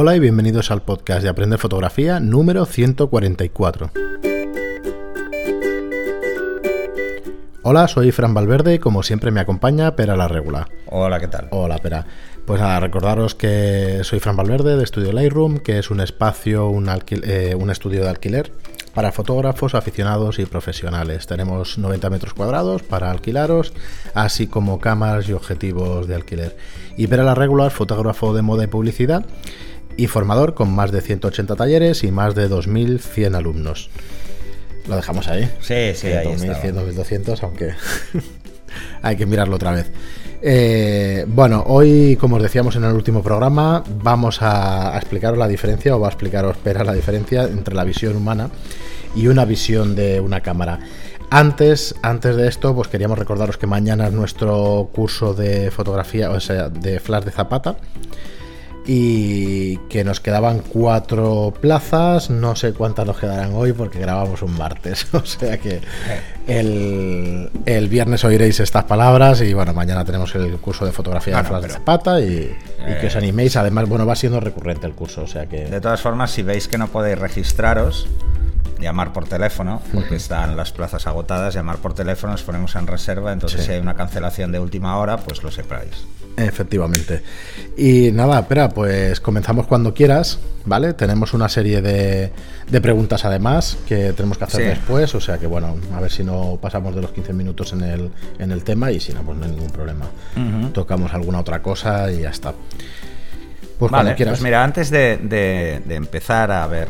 [0.00, 3.90] Hola y bienvenidos al podcast de Aprender Fotografía número 144.
[7.64, 10.68] Hola, soy Fran Valverde y como siempre me acompaña Pera la Regula.
[10.86, 11.48] Hola, ¿qué tal?
[11.50, 12.06] Hola, Pera.
[12.46, 16.88] Pues nada, recordaros que soy Fran Valverde de Estudio Lightroom, que es un espacio, un,
[17.10, 18.52] eh, un estudio de alquiler
[18.94, 21.26] para fotógrafos aficionados y profesionales.
[21.26, 23.72] Tenemos 90 metros cuadrados para alquilaros,
[24.14, 26.56] así como cámaras y objetivos de alquiler.
[26.96, 29.26] Y Pera la Regular, fotógrafo de moda y publicidad
[29.98, 33.90] y formador con más de 180 talleres y más de 2.100 alumnos.
[34.86, 35.50] Lo dejamos ahí.
[35.60, 37.72] Sí, sí, ahí 2.100, 2.200, aunque
[39.02, 39.90] hay que mirarlo otra vez.
[40.40, 45.96] Eh, bueno, hoy, como os decíamos en el último programa, vamos a, explicaros la diferencia,
[45.96, 48.50] o va a explicaros Pera la diferencia entre la visión humana
[49.16, 50.78] y una visión de una cámara.
[51.28, 56.38] Antes, antes de esto, pues queríamos recordaros que mañana es nuestro curso de fotografía, o
[56.38, 57.76] sea, de flash de zapata
[58.90, 64.56] y que nos quedaban cuatro plazas, no sé cuántas nos quedarán hoy porque grabamos un
[64.56, 65.82] martes, o sea que
[66.46, 71.60] el, el viernes oiréis estas palabras y bueno, mañana tenemos el curso de fotografía de
[71.60, 72.56] de Zapata y,
[72.98, 75.66] que os eh, animéis, además bueno, va siendo recurrente el curso, o sea que...
[75.66, 78.08] De todas formas, si veis que no podéis registraros,
[78.80, 83.34] llamar por teléfono, porque están las plazas agotadas, llamar por teléfono, nos ponemos en reserva,
[83.34, 86.06] entonces si hay una cancelación de última hora, pues lo sepáis.
[86.38, 87.22] Efectivamente.
[87.76, 90.92] Y nada, espera, pues comenzamos cuando quieras, ¿vale?
[90.92, 92.30] Tenemos una serie de,
[92.70, 96.22] de preguntas además que tenemos que hacer después, o sea que bueno, a ver si
[96.22, 99.36] no pasamos de los 15 minutos en el, en el tema y si no, pues
[99.36, 100.06] no hay ningún problema.
[100.72, 102.54] Tocamos alguna otra cosa y ya está.
[103.78, 104.34] Pues cuando quieras.
[104.34, 106.88] Pues mira, antes de, de, empezar a ver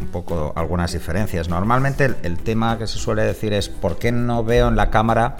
[0.00, 4.12] un poco algunas diferencias, normalmente el, el tema que se suele decir es ¿por qué
[4.12, 5.36] no veo en la cámara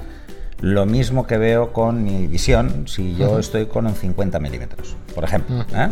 [0.61, 5.25] lo mismo que veo con mi visión si yo estoy con un 50 milímetros, por
[5.25, 5.65] ejemplo.
[5.75, 5.89] ¿eh?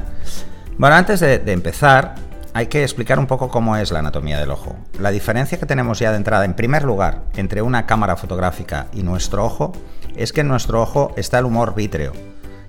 [0.79, 2.15] Bueno, antes de, empezar,
[2.55, 4.77] hay que explicar un poco cómo es la anatomía del ojo.
[4.99, 9.03] La diferencia que tenemos ya de entrada, en primer lugar, entre una cámara fotográfica y
[9.03, 9.73] nuestro ojo,
[10.17, 12.13] es que en nuestro ojo está el humor vítreo,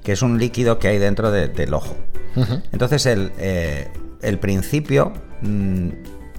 [0.04, 1.96] que es un líquido que hay dentro del ojo.
[2.72, 3.90] Entonces, el, eh,
[4.22, 5.90] el principio, mm,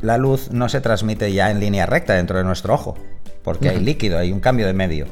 [0.02, 2.96] la luz no se transmite ya en línea recta dentro de nuestro ojo,
[3.44, 5.06] porque hay líquido, hay un cambio de medio.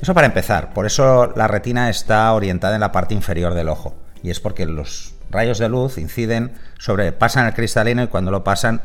[0.00, 0.72] Eso para empezar.
[0.72, 3.96] Por eso la retina está orientada en la parte inferior del ojo.
[4.22, 8.44] Y es porque los rayos de luz inciden sobre, pasan el cristalino y cuando lo
[8.44, 8.80] pasan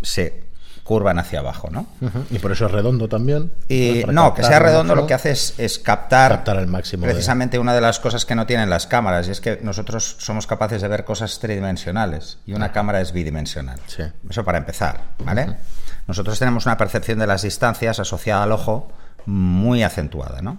[0.00, 0.44] se
[0.82, 1.86] curvan hacia abajo, ¿no?
[2.30, 3.52] Y por eso es redondo también.
[3.68, 7.04] Y no, que sea redondo lo que hace es, captar, captar el máximo.
[7.04, 10.46] Precisamente una de las cosas que no tienen las cámaras, y es que nosotros somos
[10.46, 13.78] capaces de ver cosas tridimensionales y una cámara es bidimensional.
[14.28, 15.56] Eso para empezar, ¿vale?
[16.06, 18.90] Nosotros tenemos una percepción de las distancias asociada al ojo
[19.26, 20.58] muy acentuada, ¿no?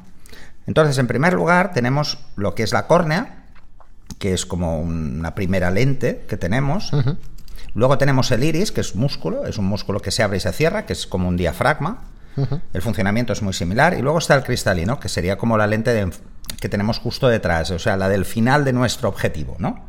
[0.65, 3.43] Entonces, en primer lugar, tenemos lo que es la córnea,
[4.19, 6.91] que es como una primera lente que tenemos.
[7.75, 10.53] Luego tenemos el iris, que es músculo, es un músculo que se abre y se
[10.53, 12.03] cierra, que es como un diafragma.
[12.73, 13.93] El funcionamiento es muy similar.
[13.97, 16.09] Y luego está el cristalino, que sería como la lente
[16.59, 19.85] que tenemos justo detrás, o sea, la del final de nuestro objetivo, ¿no?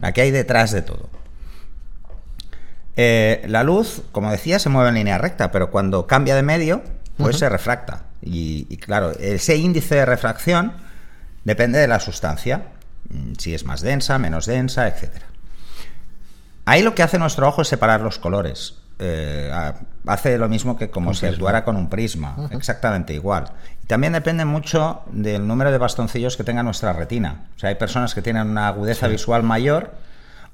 [0.00, 1.08] La que hay detrás de todo.
[3.00, 6.82] Eh, la luz, como decía, se mueve en línea recta, pero cuando cambia de medio,
[7.16, 8.02] pues se refracta.
[8.20, 10.72] Y, claro, ese índice de refracción
[11.44, 12.72] depende de la sustancia,
[13.08, 15.22] mm, si es más densa, menos densa, etc.
[16.64, 18.78] Ahí lo que hace nuestro ojo es separar los colores.
[18.98, 19.48] Eh,
[20.04, 23.52] hace lo mismo que como si actuara con un prisma, exactamente igual.
[23.84, 27.46] Y también depende mucho del número de bastoncillos que tenga nuestra retina.
[27.54, 29.94] O sea, hay personas que tienen una agudeza visual mayor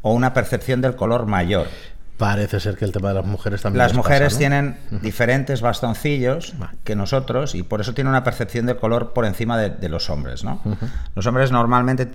[0.02, 1.68] o una percepción del color mayor.
[2.16, 3.78] Parece ser que el tema de las mujeres también.
[3.78, 6.54] Las mujeres tienen diferentes bastoncillos
[6.84, 10.44] que nosotros y por eso tienen una percepción del color por encima de, los hombres.
[10.44, 10.60] ¿no?
[11.16, 12.08] Los hombres normalmente,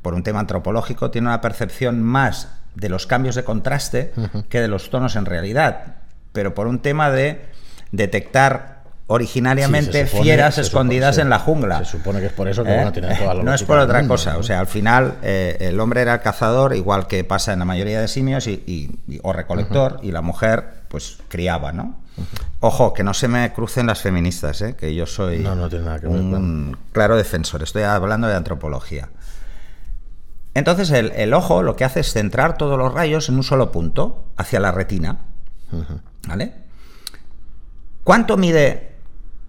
[0.00, 4.12] por un tema antropológico, tienen una percepción más de los cambios de contraste
[4.48, 5.96] que de los tonos en realidad.
[6.32, 7.44] Pero por un tema de
[7.92, 8.73] detectar
[9.06, 11.78] originariamente fieras escondidas en la jungla.
[11.80, 12.90] Se supone que es por eso que ¿Eh?
[12.92, 14.38] tiene toda la No es por otra cosa.
[14.38, 17.64] O sea, al final eh, el hombre era el cazador, igual que pasa en la
[17.64, 22.02] mayoría de simios, y, o recolector, y la mujer, pues, criaba, ¿no?
[22.60, 24.76] Ojo, que no se me crucen las feministas, ¿eh?
[24.76, 27.62] que yo soy no, no tiene nada que ver, un claro defensor.
[27.62, 29.08] Estoy hablando de antropología.
[30.54, 33.72] Entonces, el, el, ojo lo que hace es centrar todos los rayos en un solo
[33.72, 35.18] punto, hacia la retina.
[36.28, 36.52] ¿Vale?
[38.04, 38.93] ¿Cuánto mide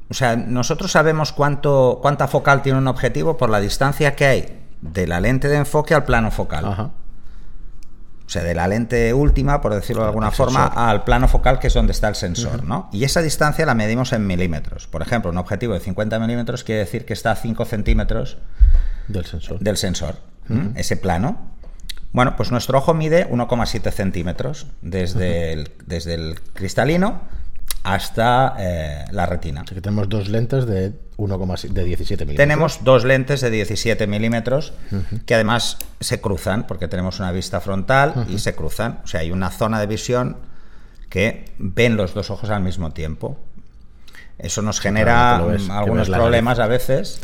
[0.09, 4.61] o sea, nosotros sabemos cuánto, cuánta focal tiene un objetivo por la distancia que hay
[4.81, 6.91] de la lente de enfoque al plano focal.
[8.27, 11.67] O sea, de la lente última, por decirlo de alguna forma, al plano focal, que
[11.67, 12.89] es donde está el sensor, ¿no?
[12.91, 14.87] Y esa distancia la medimos en milímetros.
[14.87, 18.37] Por ejemplo, un objetivo de 50 milímetros quiere decir que está a 5 centímetros
[19.07, 19.59] del sensor.
[19.59, 20.15] Del sensor
[20.75, 21.51] Ese plano.
[22.13, 27.21] Bueno, pues nuestro ojo mide 1,7 centímetros desde, el, desde el cristalino
[27.85, 29.61] hasta eh, la retina.
[29.61, 31.37] Así que tenemos dos lentes de, 1,
[31.69, 32.35] de 17 milímetros.
[32.35, 34.73] Tenemos dos lentes de 17 milímetros
[35.27, 39.01] que además se cruzan porque tenemos una vista frontal y se cruzan.
[39.03, 40.37] O sea, hay una zona de visión
[41.09, 43.37] que ven los dos ojos al mismo tiempo.
[44.39, 47.21] Eso nos genera algunos problemas a veces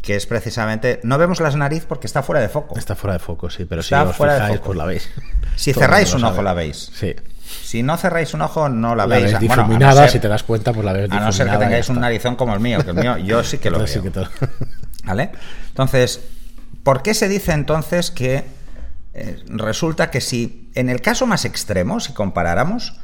[0.00, 2.78] que es precisamente no vemos la nariz porque está fuera de foco.
[2.78, 5.10] Está fuera de foco, sí, pero si os fijáis, pues la veis.
[5.56, 6.90] Si cerráis un ojo la veis.
[6.94, 7.16] Sí.
[7.62, 9.38] Si no cerráis un ojo no la, veis.
[9.38, 12.36] difuminada, si te das cuenta, pues la ves A no ser que tengáis un narizón
[12.36, 14.28] como el mío, que el mío yo sí que lo veo.
[15.04, 15.32] ¿Vale?
[15.68, 16.20] Entonces,
[16.82, 18.44] ¿por qué se dice entonces que
[19.12, 22.94] eh, resulta que si en el caso más extremo, si comparáramos,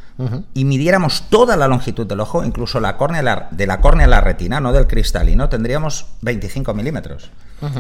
[0.53, 4.21] y midiéramos toda la longitud del ojo, incluso la córnea, de la córnea a la
[4.21, 7.31] retina, no del cristalino, tendríamos 25 milímetros.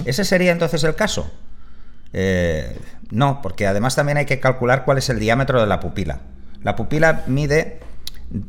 [0.06, 1.30] ¿Ese sería entonces el caso?
[2.12, 2.80] Eh,
[3.10, 6.20] no, porque además también hay que calcular cuál es el diámetro de la pupila.
[6.62, 7.80] La pupila mide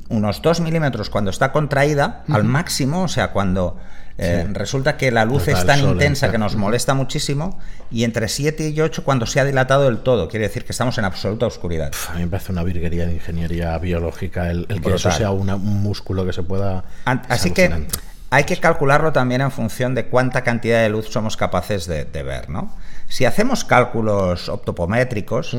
[0.09, 3.77] unos 2 milímetros cuando está contraída al máximo, o sea, cuando
[4.17, 7.57] eh, resulta que la luz es tan intensa que nos molesta muchísimo
[7.89, 10.27] y entre 7 y 8 cuando se ha dilatado del todo.
[10.27, 11.91] Quiere decir que estamos en absoluta oscuridad.
[12.09, 15.47] a mí me parece una virguería de ingeniería biológica el, que eso sea un
[15.81, 16.83] músculo que se pueda...
[17.05, 17.87] Así que
[18.29, 22.49] hay que calcularlo también en función de cuánta cantidad de luz somos capaces de, ver,
[22.49, 22.75] ¿no?
[23.07, 25.57] Si hacemos cálculos optopométricos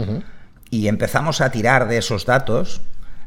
[0.72, 2.80] y empezamos a tirar de esos datos,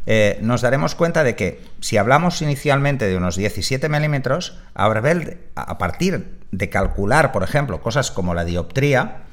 [0.07, 6.39] eh, nos daremos cuenta de que si hablamos inicialmente de unos 17 milímetros, a partir
[6.51, 9.25] de calcular, por ejemplo, cosas como la dioptría,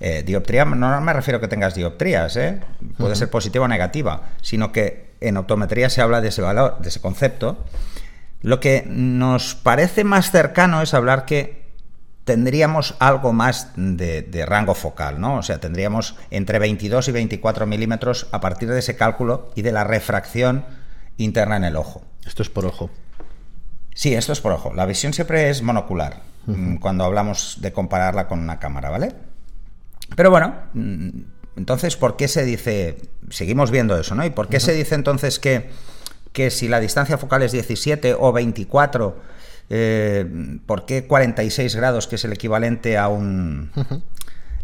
[0.00, 2.60] eh, dioptría no me refiero a que tengas dioptrías, ¿eh?
[2.96, 6.88] puede ser positiva o negativa, sino que en optometría se habla de ese valor, de
[6.88, 7.66] ese concepto.
[8.40, 11.59] Lo que nos parece más cercano es hablar que
[12.30, 15.38] tendríamos algo más de, rango focal, ¿no?
[15.38, 19.72] O sea, tendríamos entre 22 y 24 milímetros a partir de ese cálculo y de
[19.72, 20.64] la refracción
[21.16, 22.04] interna en el ojo.
[22.24, 22.88] Esto es por ojo.
[23.96, 24.72] Sí, esto es por ojo.
[24.74, 29.12] La visión siempre es monocular mm, cuando hablamos de compararla con una cámara, ¿vale?
[30.14, 31.08] Pero bueno, mm,
[31.56, 32.96] entonces, ¿por qué se dice,
[33.28, 34.24] seguimos viendo eso, ¿no?
[34.24, 35.70] ¿Y por qué se dice entonces que,
[36.32, 39.16] que si la distancia focal es 17 o 24
[39.70, 43.70] eh, ¿por qué 46 grados, que es el equivalente a un...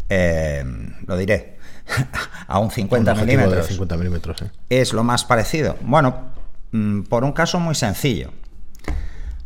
[0.09, 0.63] Eh,
[1.05, 1.57] lo diré,
[2.47, 3.67] a un 50 milímetros.
[3.67, 5.77] 50 milímetros Es lo más parecido.
[5.81, 6.27] Bueno,
[6.71, 8.31] mm, por un caso muy sencillo.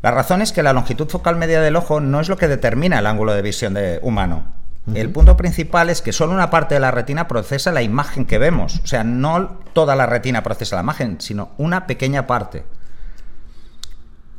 [0.02, 3.00] La razón es que la longitud focal media del ojo no es lo que determina
[3.00, 4.54] el ángulo de visión de humano.
[4.96, 8.40] El punto principal es que solo una parte de la retina procesa la imagen que
[8.40, 8.82] vemos.
[8.84, 12.64] O sea, no toda la retina procesa la imagen, sino una pequeña parte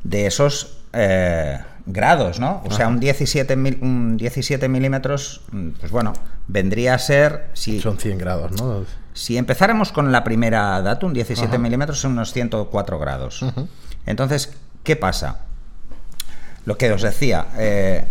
[0.02, 2.62] de esos eh, grados, ¿no?
[2.64, 6.12] O sea, un 17, un 17 milímetros, mm, pues bueno,
[6.46, 7.50] vendría a ser...
[7.54, 8.84] Si, Son 100 grados, ¿no?
[9.14, 13.44] Si empezáramos con la primera data, un 17 milímetros son unos 104 grados.
[14.06, 14.54] Entonces,
[14.84, 15.40] ¿qué pasa?
[16.64, 18.06] Lo que os decía, eh,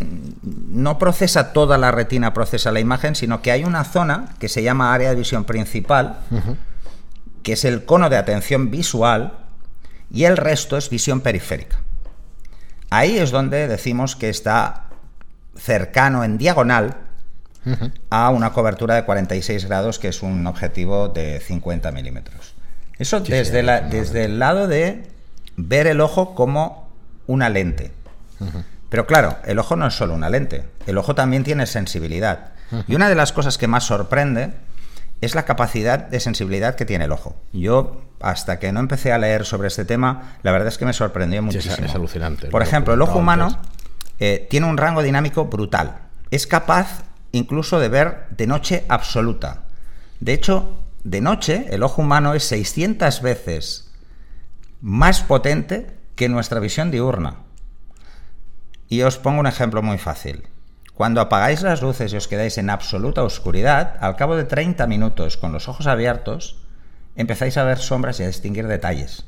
[0.00, 4.62] no procesa toda la retina, procesa la imagen, sino que hay una zona que se
[4.62, 6.20] llama área de visión principal,
[7.42, 9.34] que es el cono de atención visual,
[10.10, 11.78] y el resto es visión periférica.
[12.90, 14.84] Ahí es donde decimos que está
[15.56, 16.96] cercano en diagonal
[18.08, 22.54] a una cobertura de 46 grados, que es un objetivo de 50 milímetros.
[22.98, 25.04] Eso desde, la, desde el lado de
[25.56, 26.88] ver el ojo como
[27.26, 27.92] una lente.
[28.88, 32.52] Pero claro, el ojo no es solo una lente, el ojo también tiene sensibilidad.
[32.86, 34.52] Y una de las cosas que más sorprende
[35.20, 37.36] es la capacidad de sensibilidad que tiene el ojo.
[37.52, 40.92] Yo, hasta que no empecé a leer sobre este tema, la verdad es que me
[40.92, 41.86] sorprendió muchísimo.
[41.86, 42.48] es, alucinante.
[42.48, 43.60] Por ejemplo, el ojo humano
[44.20, 45.98] eh, tiene un rango dinámico brutal.
[46.30, 49.64] Es capaz incluso de ver de noche absoluta.
[50.20, 53.90] De hecho, de noche el ojo humano es 600 veces
[54.80, 57.36] más potente que nuestra visión diurna.
[58.88, 60.48] Y os pongo un ejemplo muy fácil.
[60.98, 65.36] Cuando apagáis las luces y os quedáis en absoluta oscuridad, al cabo de 30 minutos
[65.36, 66.56] con los ojos abiertos,
[67.14, 69.24] empezáis a ver sombras y a distinguir detalles.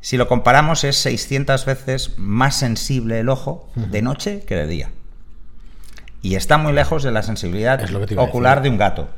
[0.00, 4.90] Si lo comparamos, es 600 veces más sensible el ojo de noche que de día.
[6.22, 7.80] Y está muy lejos de la sensibilidad
[8.16, 9.08] ocular de un gato.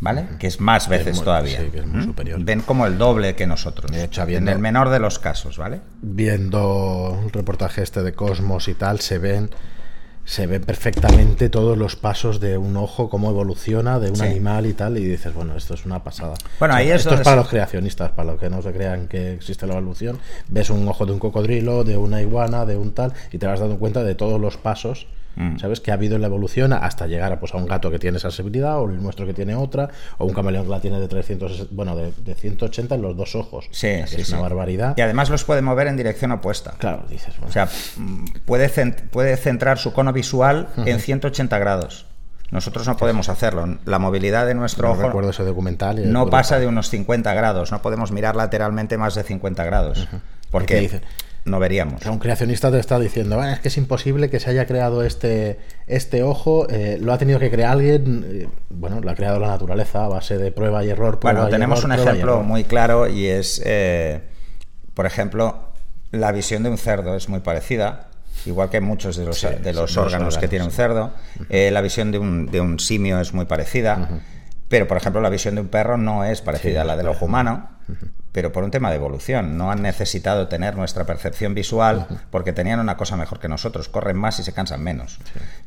[0.00, 0.26] ¿Vale?
[0.38, 1.70] Que es más veces todavía.
[1.70, 2.04] que es muy ¿Mm?
[2.04, 2.40] superior.
[2.42, 3.90] Ven como el doble que nosotros.
[3.90, 5.80] De hecho, en el menor de los casos, ¿vale?
[6.02, 9.50] Viendo el reportaje este de Cosmos y tal, se ven
[10.28, 14.74] se ven perfectamente todos los pasos de un ojo, cómo evoluciona de un animal y
[14.74, 16.34] tal, y dices, bueno, esto es una pasada.
[16.58, 19.32] Bueno, ahí es esto es para los creacionistas, para los que no se crean que
[19.32, 20.18] existe la evolución.
[20.48, 23.58] Ves un ojo de un cocodrilo, de una iguana, de un tal, y te vas
[23.58, 25.06] dando cuenta de todos los pasos
[25.38, 25.58] Mm.
[25.58, 25.80] ¿Sabes?
[25.80, 28.18] Que ha habido en la evolución hasta llegar a, pues, a un gato que tiene
[28.18, 31.06] esa sensibilidad, o el nuestro que tiene otra, o un camaleón que la tiene de
[31.06, 33.68] 300, bueno, de, de 180 en los dos ojos.
[33.70, 34.94] Sí, sí, es una barbaridad.
[34.96, 36.74] Y además los puede mover en dirección opuesta.
[36.78, 37.34] Claro, dices.
[37.46, 37.68] O sea,
[38.44, 38.68] puede,
[39.10, 42.06] puede centrar su cono visual en 180 grados.
[42.50, 43.78] Nosotros no podemos hacerlo.
[43.84, 47.70] La movilidad de nuestro ojo recuerdo ese documental no pasa de unos 50 grados.
[47.70, 50.08] No podemos mirar lateralmente más de 50 grados.
[50.50, 51.00] Porque
[51.44, 52.04] no veríamos.
[52.06, 56.22] un creacionista te está diciendo, es que es imposible que se haya creado este, este
[56.22, 60.04] ojo, eh, lo ha tenido que crear alguien, eh, bueno, lo ha creado la naturaleza
[60.04, 61.18] a base de prueba y error.
[61.22, 64.20] bueno, tenemos un ejemplo muy claro y es, eh,
[64.94, 65.68] por ejemplo,
[66.10, 68.07] la visión de un cerdo es muy parecida.
[68.46, 71.12] Igual que muchos de los, de los órganos, que tiene un cerdo,
[71.48, 74.08] la visión de un, de un, simio es muy parecida.
[74.68, 77.24] Pero, por ejemplo, la visión de un perro no es parecida a la del ojo
[77.24, 77.70] humano,
[78.32, 79.56] pero por un tema de evolución.
[79.56, 83.88] No han necesitado tener nuestra percepción visual porque tenían una cosa mejor que nosotros.
[83.88, 85.18] Corren más y se cansan menos.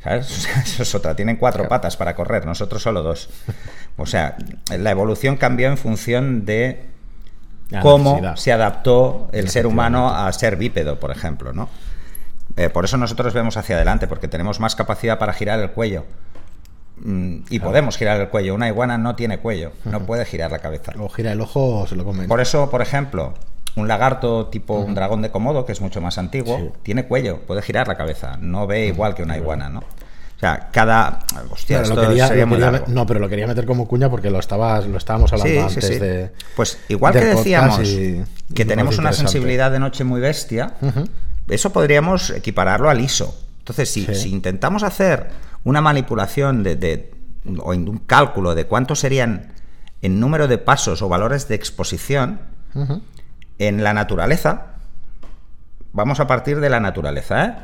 [0.03, 0.47] ¿Sabes?
[0.63, 1.15] Eso es otra.
[1.15, 3.29] Tienen cuatro patas para correr, nosotros solo dos.
[3.97, 4.37] O sea,
[4.75, 6.85] la evolución cambió en función de
[7.81, 11.69] cómo se adaptó el ser humano a ser bípedo, por ejemplo, ¿no?
[12.57, 16.05] Eh, por eso nosotros vemos hacia adelante, porque tenemos más capacidad para girar el cuello.
[16.97, 18.53] Mm, y podemos girar el cuello.
[18.53, 20.93] Una iguana no tiene cuello, no puede girar la cabeza.
[20.99, 22.27] O gira el ojo o se lo come.
[22.27, 23.33] Por eso, por ejemplo,
[23.75, 27.61] un lagarto tipo un dragón de Komodo, que es mucho más antiguo, tiene cuello, puede
[27.61, 28.37] girar la cabeza.
[28.39, 29.79] No ve igual que una iguana, ¿no?
[29.79, 31.19] O sea, cada.
[31.51, 31.95] Hostia, esto
[32.27, 35.67] sería muy No, pero lo quería meter como cuña porque lo, estabas, lo estábamos hablando
[35.67, 36.31] antes de.
[36.55, 37.79] Pues igual que decíamos
[38.53, 40.73] que tenemos una sensibilidad de noche muy bestia,
[41.47, 43.37] eso podríamos equipararlo al ISO.
[43.59, 45.29] Entonces, si, si intentamos hacer
[45.63, 47.11] una manipulación de,
[47.59, 49.53] o un cálculo de cuántos serían
[50.01, 52.41] en número de pasos o valores de exposición
[53.57, 54.67] en la naturaleza.
[55.93, 57.45] Vamos a partir de la naturaleza.
[57.45, 57.55] ¿eh?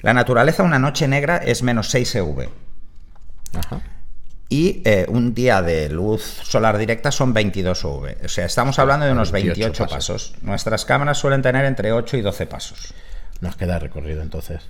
[0.00, 2.48] La naturaleza, una noche negra es menos 6 EV.
[4.52, 8.16] Y eh, un día de luz solar directa son 22 UV.
[8.24, 10.34] O sea, estamos hablando de unos 28, pasos.
[10.42, 12.92] Nuestras cámaras suelen tener entre 8 y 12 pasos.
[13.40, 14.62] Nos queda recorrido entonces.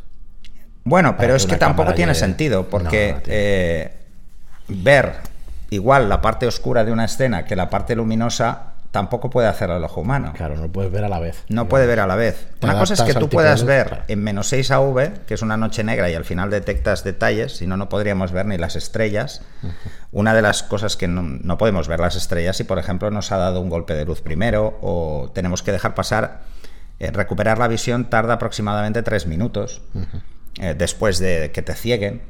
[0.84, 3.90] Bueno, pero es que tampoco tiene sentido, porque eh,
[4.68, 5.14] ver
[5.70, 9.82] igual la parte oscura de una escena que la parte luminosa tampoco puede hacer al
[9.84, 10.32] ojo humano.
[10.36, 11.44] Claro, no puedes ver a la vez.
[11.48, 12.48] No puede ver a la vez.
[12.62, 15.84] una cosa es que tú puedas ver en menos 6 AV, que es una noche
[15.84, 19.42] negra y al final detectas detalles, si no, no podríamos ver ni las estrellas.
[20.12, 23.36] Una de las cosas que no, podemos ver las estrellas si, por ejemplo, nos ha
[23.36, 26.42] dado un golpe de luz primero o tenemos que dejar pasar,
[26.98, 29.82] eh, recuperar la visión tarda aproximadamente 3 minutos.
[30.58, 32.22] Eh, después de que te cieguen.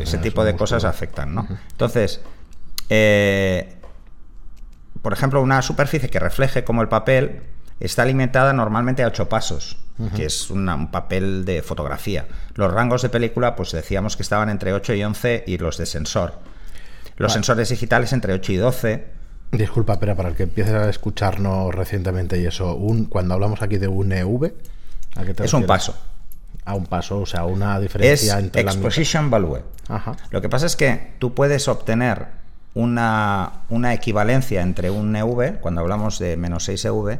[0.00, 1.46] Ese tipo de cosas afectan, ¿no?
[1.70, 2.20] Entonces,
[2.88, 3.79] eh,
[5.02, 7.42] por ejemplo, una superficie que refleje como el papel
[7.78, 9.78] está alimentada normalmente a ocho pasos,
[10.14, 12.26] que es un papel de fotografía.
[12.54, 15.86] Los rangos de película, pues decíamos que estaban entre 8 y 11 y los de
[15.86, 16.34] sensor.
[17.16, 19.06] Los sensores digitales entre 8 y 12.
[19.52, 23.78] Disculpa, pero para el que empiece a escucharnos recientemente y eso, un, cuando hablamos aquí
[23.78, 24.54] de un EV,
[25.16, 25.94] ¿a qué te Es un paso
[26.64, 29.62] a un paso, o sea, una diferencia es entre exposition value.
[30.30, 32.39] Lo que pasa es que tú puedes obtener
[32.74, 37.18] una, una equivalencia entre un EV, cuando hablamos de menos 6 EV,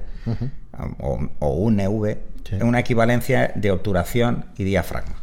[0.99, 2.19] o, un EV,
[2.62, 5.16] una equivalencia de obturación y diafragma.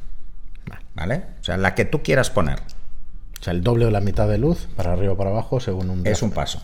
[0.95, 1.23] ¿Vale?
[1.39, 2.59] O sea, la que tú quieras poner.
[3.39, 5.89] O sea, el doble o la mitad de luz, para arriba o para abajo, según
[5.91, 6.07] un...
[6.07, 6.61] Es un paso.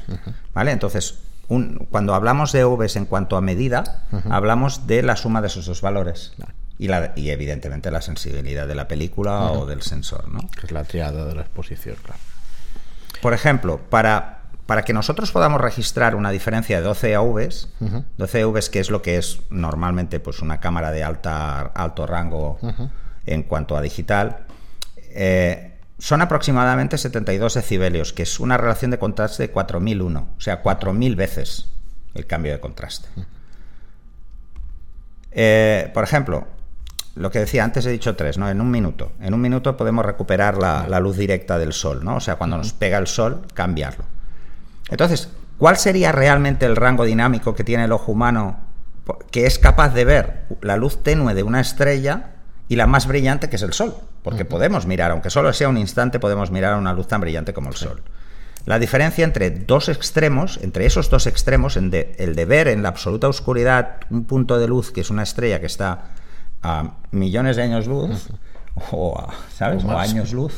[0.56, 0.72] ¿Vale?
[0.72, 5.48] Entonces, un, cuando hablamos de EVs en cuanto a medida, hablamos de la suma de
[5.48, 6.34] esos dos valores
[6.80, 10.40] y, la, y evidentemente la sensibilidad de la película o del sensor, ¿no?
[10.60, 12.20] Que es la triada de la exposición, claro.
[13.24, 17.70] Por ejemplo, para, para que nosotros podamos registrar una diferencia de 12 AVs,
[18.18, 22.60] 12 AVs que es lo que es normalmente pues, una cámara de alta, alto rango
[23.26, 24.40] en cuanto a digital,
[24.98, 30.62] eh, son aproximadamente 72 decibelios, que es una relación de contraste de 4001, o sea,
[30.62, 31.68] 4000 veces
[32.16, 33.08] el cambio de contraste.
[35.32, 36.46] Eh, por ejemplo,
[37.16, 38.50] lo que decía antes he dicho tres, ¿no?
[38.50, 39.12] En un minuto.
[39.20, 42.16] En un minuto podemos recuperar la, luz directa del sol, ¿no?
[42.16, 44.06] O sea, cuando nos pega el sol, cambiarlo.
[44.90, 48.60] Entonces, ¿cuál sería realmente el rango dinámico que tiene el ojo humano
[49.32, 52.32] que es capaz de ver la luz tenue de una estrella
[52.68, 53.96] y la más brillante que es el sol?
[54.24, 57.54] Porque podemos mirar, aunque solo sea un instante, podemos mirar a una luz tan brillante
[57.54, 58.02] como el sol.
[58.66, 63.28] La diferencia entre dos extremos, entre esos dos extremos, el de ver en la absoluta
[63.28, 66.06] oscuridad un punto de luz que es una estrella que está
[66.64, 68.30] a millones de años luz,
[68.92, 69.84] o a, ¿sabes?
[69.84, 70.54] O, años luz.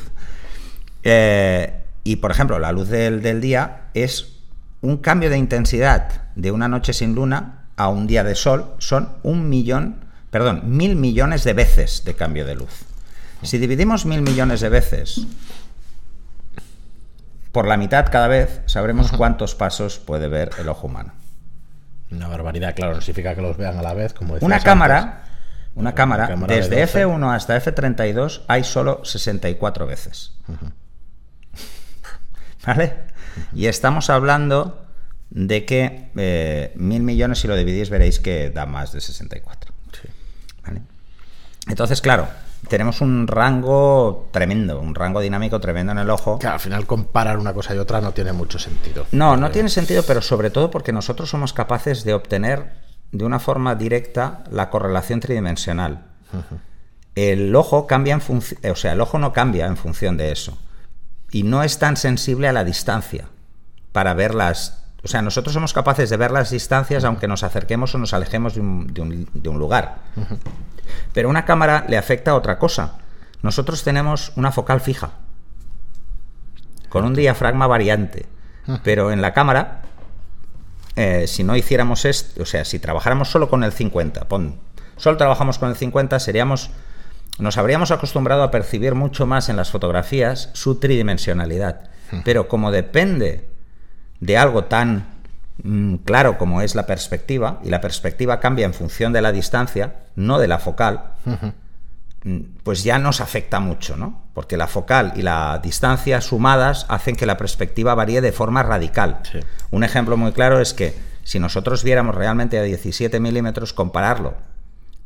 [1.03, 4.37] Eh, y por ejemplo, la luz del, día es
[4.81, 9.09] un cambio de intensidad de una noche sin luna a un día de sol, son
[9.23, 12.85] un millón, perdón, mil millones de veces de cambio de luz.
[13.41, 15.25] Si dividimos mil millones de veces
[17.51, 21.13] por la mitad cada vez, sabremos cuántos pasos puede ver el ojo humano.
[22.11, 25.23] Una barbaridad, claro, no significa que los vean a la vez, como Una cámara,
[25.75, 30.31] una cámara, desde F1 hasta F32 hay solo 64 veces.
[32.65, 32.93] ¿Vale?
[33.53, 34.85] Y estamos hablando
[35.29, 39.73] de que eh, mil millones, si lo dividís, veréis que da más de 64.
[41.67, 42.27] Entonces, claro,
[42.69, 46.37] tenemos un rango tremendo, un rango dinámico tremendo en el ojo.
[46.37, 49.05] Que al final comparar una cosa y otra no tiene mucho sentido.
[49.11, 52.84] No, no tiene sentido, pero sobre todo porque nosotros somos capaces de obtener
[53.17, 56.05] de una forma directa la correlación tridimensional.
[57.15, 60.57] El ojo cambia en función, o sea, el ojo no cambia en función de eso.
[61.31, 63.25] Y no es tan sensible a la distancia
[63.91, 67.93] para ver las o sea, nosotros somos capaces de ver las distancias aunque nos acerquemos
[67.93, 69.97] o nos alejemos de un, lugar.
[71.13, 72.93] Pero una cámara le afecta a otra cosa.
[73.43, 75.11] Nosotros tenemos una focal fija,
[76.89, 78.25] con un diafragma variante.
[78.83, 79.83] Pero en la cámara,
[80.95, 84.59] eh, si no hiciéramos esto, o sea, si trabajáramos solo con el 50, pon,
[84.97, 86.71] solo trabajamos con el 50, seríamos,
[87.37, 91.89] nos habríamos acostumbrado a percibir mucho más en las fotografías su tridimensionalidad.
[92.23, 93.49] Pero como depende
[94.21, 95.07] de algo tan
[95.63, 99.95] mm, claro como es la perspectiva, y la perspectiva cambia en función de la distancia,
[100.15, 101.47] no de la focal, mm,
[102.63, 104.23] pues ya nos afecta mucho, ¿no?
[104.33, 109.19] Porque la focal y la distancia sumadas hacen que la perspectiva varíe de forma radical.
[109.69, 114.35] Un ejemplo muy claro es que si nosotros viéramos realmente a 17 milímetros, compararlo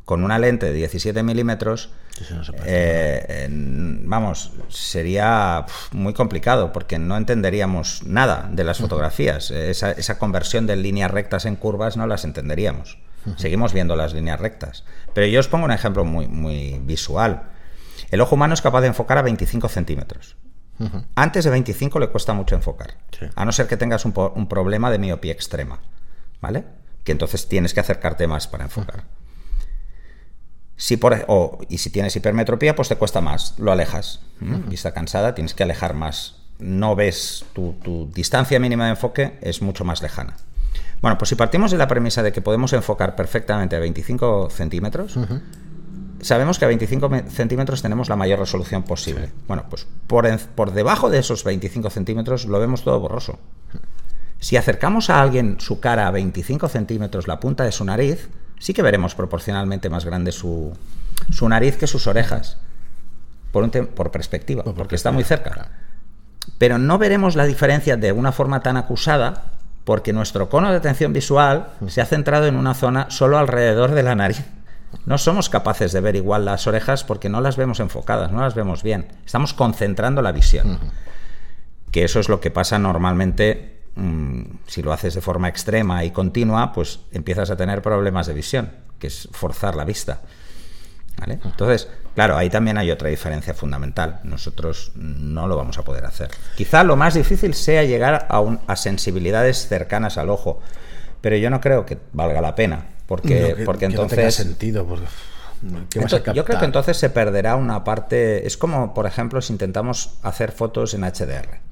[0.04, 1.90] con una lente de 17 milímetros,
[2.64, 9.50] eh, vamos, sería muy complicado porque no entenderíamos nada de las fotografías.
[9.50, 12.98] Esa, conversión de líneas rectas en curvas no las entenderíamos.
[13.36, 14.84] Seguimos viendo las líneas rectas.
[15.14, 17.50] Pero yo os pongo un ejemplo muy, muy visual.
[18.10, 20.36] El ojo humano es capaz de enfocar a 25 centímetros.
[21.14, 22.94] Antes de 25 le cuesta mucho enfocar.
[23.34, 25.80] A no ser que tengas un, un, problema de miopía extrema.
[26.40, 26.64] ¿Vale?
[27.04, 29.04] Que entonces tienes que acercarte más para enfocar.
[30.80, 31.26] Si por,
[31.68, 34.20] y si tienes hipermetropía, pues te cuesta más, lo alejas.
[34.40, 36.36] Vista cansada, tienes que alejar más.
[36.58, 40.38] No ves tu, distancia mínima de enfoque, es mucho más lejana.
[41.00, 45.18] Bueno, pues si partimos de la premisa de que podemos enfocar perfectamente a 25 centímetros,
[46.20, 49.30] sabemos que a 25 centímetros tenemos la mayor resolución posible.
[49.48, 53.38] Bueno, pues por, por debajo de esos 25 centímetros lo vemos todo borroso.
[54.38, 58.28] Si acercamos a alguien su cara a 25 centímetros, la punta de su nariz,
[58.58, 60.72] sí que veremos proporcionalmente más grande su,
[61.30, 62.58] su nariz que sus orejas,
[63.52, 65.70] por, por perspectiva, porque está muy cerca.
[66.58, 69.59] Pero no veremos la diferencia de una forma tan acusada
[69.90, 74.04] porque nuestro cono de atención visual se ha centrado en una zona solo alrededor de
[74.04, 74.44] la nariz.
[75.04, 78.54] No somos capaces de ver igual las orejas porque no las vemos enfocadas, no las
[78.54, 79.08] vemos bien.
[79.26, 80.78] Estamos concentrando la visión.
[81.90, 86.10] Que eso es lo que pasa normalmente Mm, si lo haces de forma extrema y
[86.10, 90.22] continua, pues empiezas a tener problemas de visión, que es forzar la vista.
[91.26, 94.20] Entonces, claro, ahí también hay otra diferencia fundamental.
[94.24, 96.30] Nosotros no lo vamos a poder hacer.
[96.56, 100.60] Quizá lo más difícil sea llegar a, a sensibilidades cercanas al ojo,
[101.20, 104.34] pero yo no creo que valga la pena, porque, porque entonces...
[104.34, 104.86] sentido,
[106.32, 108.46] yo creo que entonces se perderá una parte.
[108.46, 111.69] Es como, por ejemplo, si intentamos hacer fotos en HDR.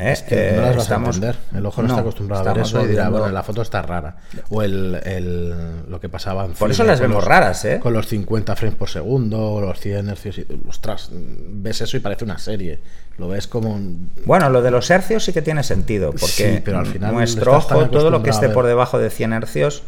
[0.00, 0.12] ¿Eh?
[0.12, 1.36] Es que no las vas a entender.
[1.54, 4.16] El ojo no, está acostumbrado a ver eso y dirá, bueno, la foto está rara.
[4.48, 7.80] O el, lo que pasaba en Por eso las vemos raras, ¿eh?
[7.80, 10.38] Con los 50 frames por segundo, los 100 hercios.
[10.38, 12.80] Y, ostras, ves eso y parece una serie.
[13.18, 14.10] Lo ves como un...
[14.24, 17.90] Bueno, lo de los hercios sí que tiene sentido, porque pero al final nuestro ojo,
[17.90, 19.82] todo lo que esté por debajo de 100 hercios,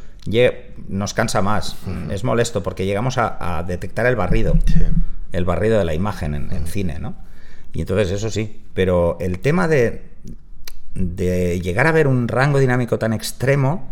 [0.89, 1.77] nos cansa más.
[1.87, 2.11] Mm.
[2.11, 4.59] Es molesto porque llegamos a, detectar el barrido.
[5.33, 7.15] El barrido de la imagen en, en cine, ¿no?
[7.73, 10.03] Y entonces eso sí, pero el tema de,
[10.95, 13.89] de llegar a ver un rango dinámico tan extremo,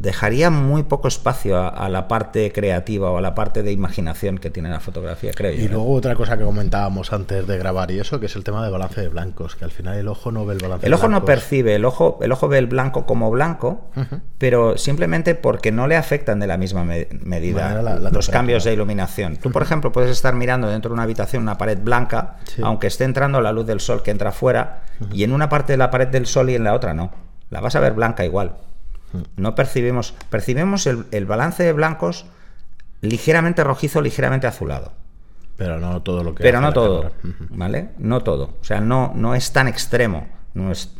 [0.00, 4.48] dejaría muy poco espacio a, la parte creativa o a la parte de imaginación que
[4.48, 5.62] tiene la fotografía, creo yo.
[5.62, 8.64] Y luego otra cosa que comentábamos antes de grabar y eso, que es el tema
[8.64, 10.86] de balance de blancos, que al final el ojo no ve el balance.
[10.86, 13.90] El ojo no percibe, el ojo, el ojo ve el blanco como blanco,
[14.38, 19.36] pero simplemente porque no le afectan de la misma medida los cambios de iluminación.
[19.36, 23.04] Tú, por ejemplo, puedes estar mirando dentro de una habitación una pared blanca, aunque esté
[23.04, 26.08] entrando la luz del sol que entra afuera, y en una parte de la pared
[26.08, 27.10] del sol y en la otra no.
[27.50, 28.54] La vas a ver blanca igual.
[29.36, 32.26] No percibimos, percibimos el, balance de blancos
[33.00, 34.92] ligeramente rojizo, ligeramente azulado.
[35.56, 36.42] Pero no todo lo que.
[36.42, 37.12] Pero no todo,
[37.50, 37.90] ¿vale?
[37.98, 38.56] No todo.
[38.60, 40.28] O sea, no, no es tan extremo.
[40.54, 40.90] No es...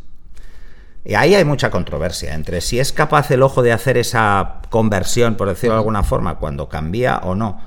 [1.02, 5.36] Y ahí hay mucha controversia entre si es capaz el ojo de hacer esa conversión,
[5.36, 7.62] por decirlo de alguna forma, cuando cambia o no.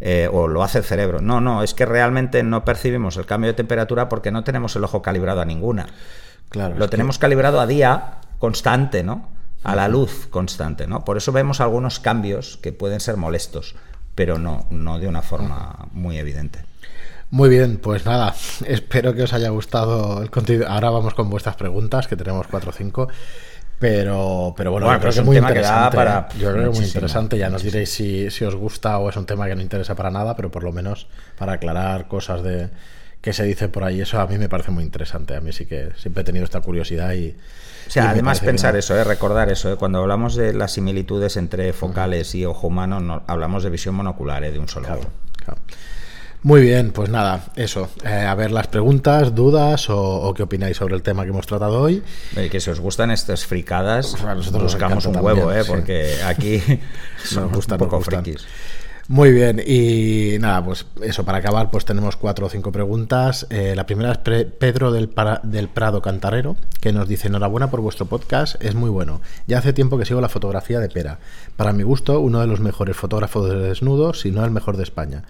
[0.00, 1.20] eh, o lo hace el cerebro.
[1.20, 4.84] No, no, es que realmente no percibimos el cambio de temperatura porque no tenemos el
[4.84, 5.86] ojo calibrado a ninguna.
[6.50, 9.37] Claro, lo tenemos calibrado a día constante, ¿no?
[9.64, 11.04] A la luz constante, ¿no?
[11.04, 13.74] Por eso vemos algunos cambios que pueden ser molestos,
[14.14, 16.64] pero no, no de una forma muy evidente.
[17.30, 18.34] Muy bien, pues nada,
[18.66, 20.68] espero que os haya gustado el contenido.
[20.68, 23.08] Ahora vamos con vuestras preguntas, que tenemos cuatro o cinco.
[23.78, 25.96] Pero, pero bueno, creo que es muy interesante.
[25.96, 27.38] para yo creo que es muy interesante.
[27.38, 30.10] Ya nos diréis si, si, os gusta o es un tema que no interesa para
[30.10, 31.06] nada, pero por lo menos
[31.38, 32.70] para aclarar cosas de
[33.20, 35.36] que se dice por ahí, eso a mí me parece muy interesante.
[35.36, 37.36] A mí sí que siempre he tenido esta curiosidad y.
[37.88, 39.02] O sea, además pensar eso, ¿eh?
[39.02, 39.76] recordar eso, ¿eh?
[39.76, 44.44] cuando hablamos de las similitudes entre focales y ojo humano, no, hablamos de visión monocular,
[44.44, 44.52] ¿eh?
[44.52, 45.02] de un solo claro,
[45.38, 45.60] Claro.
[46.42, 47.90] Muy bien, pues nada, eso.
[48.04, 51.80] Eh, a ver las preguntas, dudas o, qué opináis sobre el tema que hemos tratado
[51.80, 52.02] hoy.
[52.50, 55.64] que si os gustan estas fricadas, nosotros buscamos un huevo, ¿eh?
[55.66, 56.62] porque aquí
[57.34, 58.46] nos gustan un poco frikis.
[59.10, 63.46] Muy bien, y nada, pues eso, para acabar, pues tenemos cuatro o cinco preguntas.
[63.48, 65.10] Eh, la primera es Pedro del,
[65.44, 69.22] del Prado Cantarero, que nos dice, enhorabuena por vuestro podcast, es muy bueno.
[69.46, 71.20] Ya hace tiempo que sigo la fotografía de Pera.
[71.56, 74.82] Para mi gusto, uno de los mejores fotógrafos de desnudos, si no el mejor de
[74.82, 75.24] España.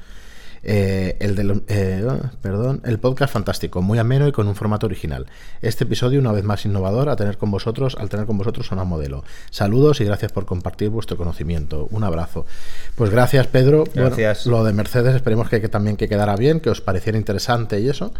[0.62, 2.06] Eh, el, de, eh,
[2.42, 5.26] perdón, el podcast fantástico, muy ameno y con un formato original.
[5.62, 8.84] Este episodio, una vez más innovador, a tener con vosotros, al tener con vosotros una
[8.84, 9.24] modelo.
[9.50, 11.88] Saludos y gracias por compartir vuestro conocimiento.
[11.90, 12.46] Un abrazo.
[12.94, 13.84] Pues gracias, Pedro.
[13.94, 14.46] Gracias.
[14.46, 18.12] lo de Mercedes, esperemos que, también que quedara bien, que os pareciera interesante y eso.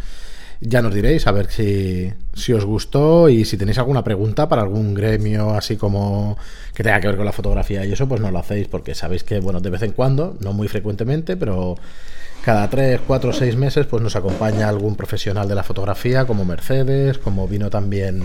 [0.61, 4.62] Ya nos diréis a ver si, si, os gustó y si tenéis alguna pregunta para
[4.62, 6.37] algún gremio así como
[6.74, 9.22] que tenga que ver con la fotografía y eso, pues no lo hacéis porque sabéis
[9.22, 11.77] que, bueno, de vez en cuando, no muy frecuentemente, pero
[12.49, 17.19] cada tres, cuatro, seis meses, pues nos acompaña algún profesional de la fotografía, como Mercedes,
[17.19, 18.23] como vino también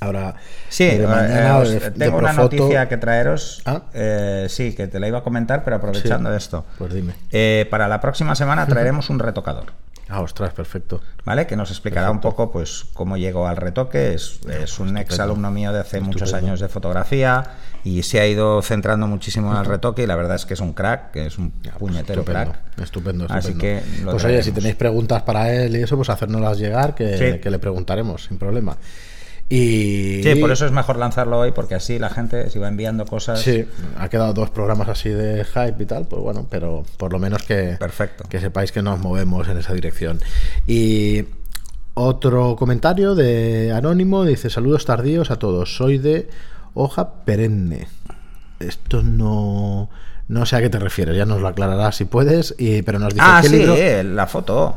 [0.00, 0.36] ahora.
[0.70, 3.60] Sí, eh, tengo una noticia que traeros.
[3.66, 3.82] ¿Ah?
[3.92, 6.64] Eh, sí, que te la iba a comentar, pero aprovechando de esto.
[6.78, 7.12] Pues dime.
[7.30, 9.74] Eh, para la próxima semana traeremos un retocador.
[10.08, 11.02] Ah, ostras, perfecto.
[11.24, 11.46] ¿Vale?
[11.46, 14.14] Que nos explicará un poco pues cómo llegó al retoque.
[14.14, 17.44] Es, es un ex alumno mío de hace muchos años de fotografía
[17.84, 20.60] y se ha ido centrando muchísimo en el retoque y la verdad es que es
[20.60, 22.80] un crack, que es un pues puñetero estupendo, crack.
[22.82, 26.94] Estupendo, Así que pues oye, si tenéis preguntas para él y eso, pues hacérnoslas llegar,
[26.94, 28.76] que, que le preguntaremos, sin problema.
[29.50, 30.20] Y...
[30.22, 33.40] Sí, por eso es mejor lanzarlo hoy, porque así la gente se va enviando cosas.
[33.40, 33.64] Sí,
[33.96, 37.42] ha quedado dos programas así de hype y tal, pues bueno, pero por lo menos
[37.44, 38.24] que, Perfecto.
[38.28, 40.20] que sepáis que nos movemos en esa dirección.
[40.66, 41.24] Y
[41.94, 46.28] otro comentario de Anónimo dice: Saludos tardíos a todos, soy de
[46.74, 47.88] hoja perenne.
[48.60, 49.88] Esto no.
[50.28, 53.14] No sé a qué te refieres, ya nos lo aclararás si puedes, y, pero nos
[53.14, 53.64] dice ah, sí,
[54.04, 54.76] la foto.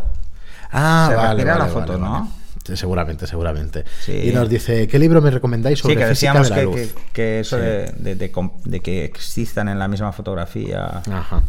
[0.71, 2.40] Ah, Se vale, la foto, ¿no?
[2.75, 3.85] Seguramente, seguramente.
[4.07, 6.95] Y nos dice, ¿qué libro me recomendáis sobre que física de la que, luz?
[7.13, 11.01] Que, eso de, que existan en la misma fotografía.
[11.11, 11.43] Ajá.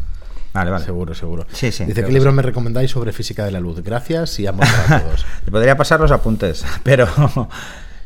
[0.52, 0.84] Vale, vale.
[0.84, 1.46] Seguro, seguro.
[1.52, 3.82] Sí, sí, Dice, ¿qué libro me recomendáis sobre física de la luz?
[3.82, 5.24] Gracias y amo a todos.
[5.44, 7.08] Te podría pasar los apuntes, pero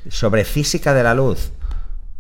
[0.09, 1.51] sobre física de la luz,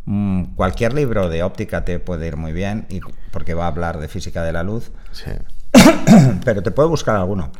[0.04, 3.98] mm, cualquier libro de óptica te puede ir muy bien, y porque va a hablar
[3.98, 4.90] de física de la luz.
[5.12, 5.30] Sí.
[6.44, 7.52] pero te puedo buscar alguno.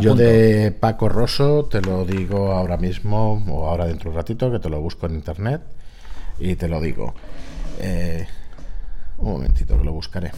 [0.00, 4.50] Yo de Paco Rosso te lo digo ahora mismo o ahora dentro de un ratito
[4.50, 5.60] que te lo busco en internet
[6.38, 7.14] y te lo digo.
[7.80, 8.26] Eh,
[9.18, 10.32] un momentito que lo buscaré.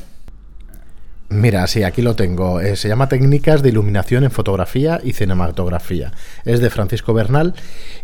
[1.29, 2.61] Mira, sí, aquí lo tengo.
[2.61, 6.13] Eh, se llama Técnicas de Iluminación en Fotografía y Cinematografía.
[6.45, 7.55] Es de Francisco Bernal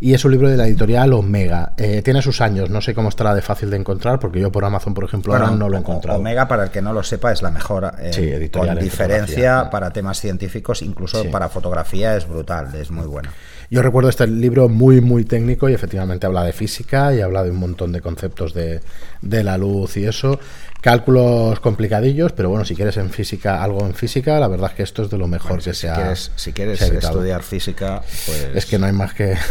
[0.00, 1.72] y es un libro de la editorial Omega.
[1.76, 4.64] Eh, tiene sus años, no sé cómo estará de fácil de encontrar, porque yo por
[4.64, 6.18] Amazon, por ejemplo, ahora no lo he encontrado.
[6.18, 9.92] Omega, para el que no lo sepa, es la mejor eh, editorial con diferencia para
[9.92, 13.30] temas científicos, incluso para fotografía es brutal, es muy bueno.
[13.72, 17.50] Yo recuerdo este libro muy, muy técnico y efectivamente habla de física y habla de
[17.50, 18.82] un montón de conceptos de,
[19.22, 20.38] de la luz y eso.
[20.82, 24.82] Cálculos complicadillos, pero bueno, si quieres en física, algo en física, la verdad es que
[24.82, 28.48] esto es de lo mejor que si se Quieres, si quieres estudiar física, pues...
[28.54, 29.38] Es que no hay más que...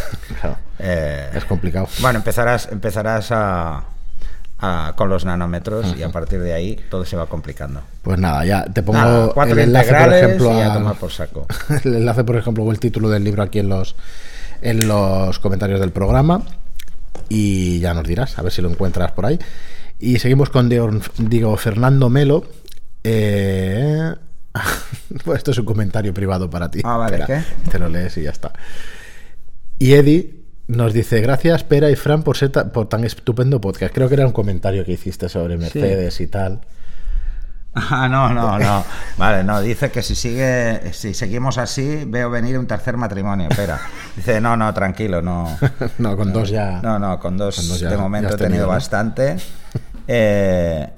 [0.84, 1.88] Eh, es complicado.
[2.00, 3.84] Bueno, empezarás, empezarás a,
[4.96, 7.82] con los nanómetros y a partir de ahí todo se va complicando.
[8.04, 11.48] Pues nada, ya te pongo el enlace, por ejemplo, por saco.
[11.84, 13.96] el enlace, por ejemplo, o el título del libro aquí en los,
[14.62, 16.44] en los comentarios del programa
[17.28, 19.40] y ya nos dirás, a ver si lo encuentras por ahí.
[20.00, 22.46] Y seguimos con Diego, Fernando Melo.
[23.04, 24.14] Eh,
[25.26, 26.82] pues esto es un comentario privado para ti.
[26.84, 27.42] Ah, vale, ¿qué?
[27.72, 28.52] Te lo lees y ya está.
[29.80, 30.41] Y Eddie
[30.72, 33.94] nos dice, gracias Pera y Fran por, ser por tan estupendo podcast.
[33.94, 36.62] Creo que era un comentario que hiciste sobre Mercedes y tal.
[37.74, 38.84] Ah, no, no, no.
[39.18, 43.48] Vale, no, dice que si sigue, si seguimos así, veo venir un tercer matrimonio.
[43.50, 43.80] Espera.
[44.16, 45.58] Dice, no, no, tranquilo, no.
[45.98, 46.82] no, con dos ya.
[46.82, 49.38] No, no, con dos, de momento he tenido, bastante.
[50.14, 50.90] Eh,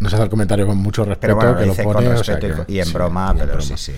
[0.00, 2.10] Nos hace el comentario con mucho respeto, que lo pone,
[2.66, 3.92] y, en broma, pero sí, sí.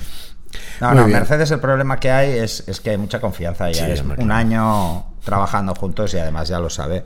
[0.80, 3.88] No, no, Mercedes el problema que hay es, que hay mucha confianza ya.
[3.88, 7.02] es un año trabajando juntos y además ya lo sabe.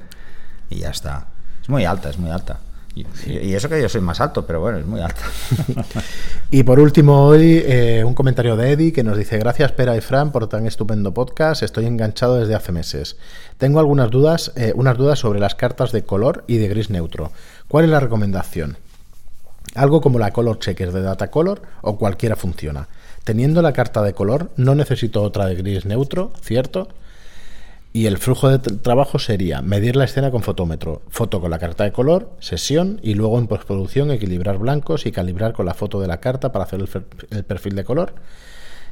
[0.71, 1.27] Y ya está.
[1.63, 2.61] Es muy alta, es muy alta.
[2.95, 5.21] Y, eso que yo soy más alto, pero bueno, es muy alto.
[6.51, 10.01] y por último, hoy eh, un comentario de Eddie que nos dice: Gracias, Pera y
[10.01, 11.65] Fran, por tan estupendo podcast.
[11.65, 13.17] Estoy enganchado desde hace meses.
[13.59, 17.33] Tengo algunas dudas, eh, unas dudas sobre las cartas de color y de gris neutro.
[17.67, 18.77] ¿Cuál es la recomendación?
[19.75, 22.87] Algo como la Color Checker de Data Color o cualquiera funciona.
[23.25, 26.89] Teniendo la carta de color, no necesito otra de gris neutro, ¿cierto?
[27.97, 31.85] Y el flujo de trabajo sería medir la escena con fotómetro, foto con la carta
[31.85, 36.09] de color, sesión y luego en postproducción equilibrar blancos y calibrar con la foto de
[36.09, 36.85] la carta para hacer
[37.31, 38.17] el, perfil de color.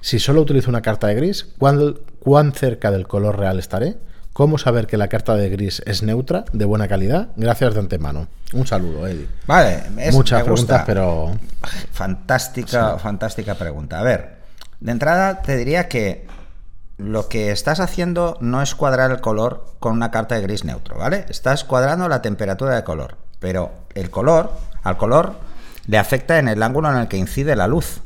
[0.00, 3.96] Si solo utilizo una carta de gris, ¿cuán, cerca del color real estaré?
[4.32, 7.30] ¿Cómo saber que la carta de gris es neutra, de buena calidad?
[7.34, 8.28] Gracias de antemano.
[8.52, 9.26] Un saludo, Eddie.
[9.48, 11.36] Vale, muchas preguntas, pero.
[11.90, 13.98] Fantástica, fantástica pregunta.
[13.98, 14.36] A ver,
[14.78, 16.30] de entrada te diría que
[16.98, 20.98] lo que estás haciendo no es cuadrar el color con una carta de gris neutro,
[20.98, 21.26] ¿vale?
[21.28, 24.52] Estás cuadrando la temperatura de color, pero el color,
[24.82, 25.34] al color
[25.86, 28.00] le afecta en el ángulo en el que incide la luz.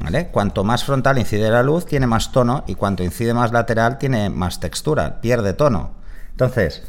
[0.00, 0.28] ¿Vale?
[0.28, 4.28] Cuanto más frontal incide la luz, tiene más tono y cuanto incide más lateral, tiene
[4.28, 5.92] más textura, pierde tono.
[6.32, 6.82] Entonces,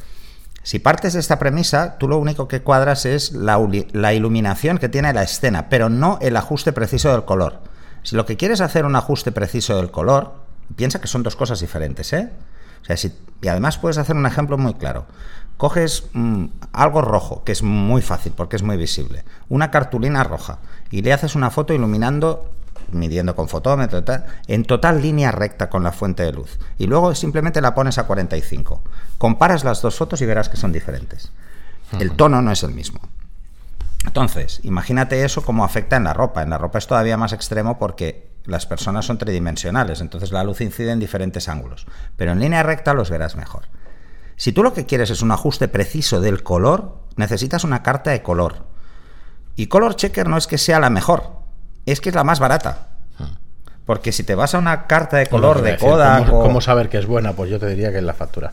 [0.65, 5.13] si partes de esta premisa, tú lo único que cuadras es la, iluminación que tiene
[5.13, 7.61] la escena, pero no el ajuste preciso del color.
[8.01, 10.44] Si lo que quieres es hacer un ajuste preciso del color,
[10.75, 12.30] Piensa que son dos cosas diferentes, ¿eh?
[12.82, 15.06] O sea, si, y además puedes hacer un ejemplo muy claro.
[15.58, 20.60] Coges mm, algo rojo, que es muy fácil porque es muy visible, una cartulina roja,
[20.91, 22.51] y le haces una foto iluminando,
[22.91, 24.04] midiendo con fotómetro,
[24.47, 26.60] en total línea recta con la fuente de luz.
[26.78, 28.82] Y luego simplemente la pones a 45.
[29.17, 31.32] Comparas las dos fotos y verás que son diferentes.
[31.99, 32.99] El tono no es el mismo.
[34.06, 36.43] Entonces, imagínate eso como afecta en la ropa.
[36.43, 40.62] En la ropa es todavía más extremo porque las personas son tridimensionales, entonces la luz
[40.62, 43.65] incide en diferentes ángulos, pero en línea recta los verás mejor.
[44.38, 48.21] Si tú lo que quieres es un ajuste preciso del color, necesitas una carta de
[48.21, 48.65] color.
[49.55, 51.39] Y Color Checker no es que sea la mejor,
[51.86, 52.89] es que es la más barata.
[53.86, 56.27] Porque si te vas a una carta de color de Kodak...
[56.27, 57.34] ¿cómo, saber que es buena?
[57.34, 58.51] Pues yo te diría que es la factura.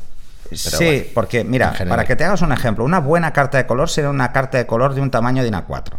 [0.52, 4.10] sí, porque mira, para que te hagas un ejemplo, una buena carta de color será
[4.10, 5.98] una carta de color de un tamaño de una 4.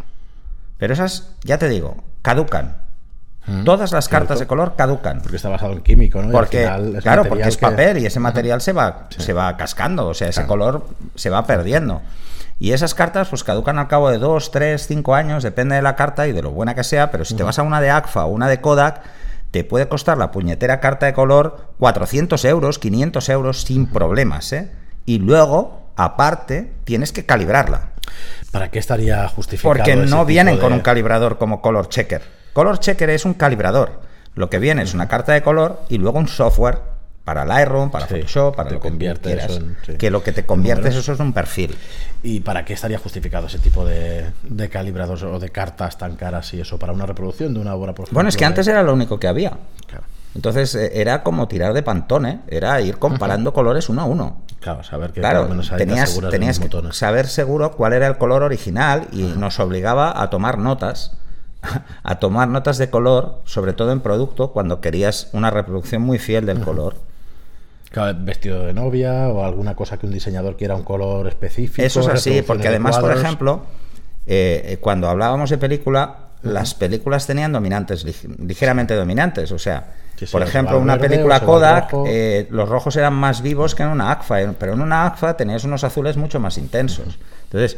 [0.78, 2.83] Pero esas, ya te digo, caducan.
[3.64, 5.20] Todas las cartas de color caducan.
[5.20, 6.32] Porque está basado en químico, ¿no?
[6.32, 6.68] Porque,
[7.02, 10.46] claro, porque es papel y ese material se va, se va cascando, o sea, ese
[10.46, 12.00] color se va perdiendo.
[12.58, 15.96] Y esas cartas pues caducan al cabo de 2, 3, 5 años, depende de la
[15.96, 18.24] carta y de lo buena que sea, pero si te vas a una de ACFA
[18.24, 19.02] o una de Kodak,
[19.50, 24.70] te puede costar la puñetera carta de color 400 euros, 500 euros sin problemas, ¿eh?
[25.04, 27.90] Y luego, aparte, tienes que calibrarla.
[28.50, 29.74] ¿Para qué estaría justificado?
[29.74, 32.22] Porque no vienen con un calibrador como Color Checker.
[32.54, 34.00] Color Checker es un calibrador.
[34.36, 36.78] Lo que viene es una carta de color y luego un software
[37.24, 39.60] para Lightroom, para Photoshop, para lo que quieras.
[39.98, 41.76] Que lo que te conviertes eso es un perfil.
[42.22, 46.54] ¿Y para qué estaría justificado ese tipo de, de calibrados o de cartas tan caras
[46.54, 46.78] y eso?
[46.78, 49.26] ¿Para una reproducción de una obra, por Bueno, es que antes era lo único que
[49.26, 49.58] había.
[50.36, 54.42] Entonces eh, era como tirar de pantone, era ir comparando colores uno a uno.
[54.60, 59.22] Claro, saber que claro, tenías, tenías que saber seguro cuál era el color original y
[59.22, 61.16] nos obligaba a tomar notas
[62.02, 66.46] a tomar notas de color, sobre todo en producto, cuando querías una reproducción muy fiel
[66.46, 66.96] del color.
[68.16, 71.82] vestido de novia o alguna cosa que un diseñador quiera un color específico.
[71.82, 73.62] Eso es así, porque además, por ejemplo,
[74.26, 78.04] eh, eh, cuando hablábamos de película, las películas tenían dominantes,
[78.38, 79.50] ligeramente dominantes.
[79.52, 79.94] O sea,
[80.30, 84.54] por ejemplo, una película Kodak, eh, los rojos eran más vivos que en una ACFA,
[84.58, 87.18] pero en una ACFA tenías unos azules mucho más intensos.
[87.44, 87.76] Entonces,